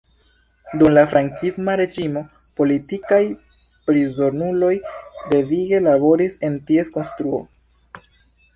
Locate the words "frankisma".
1.09-1.75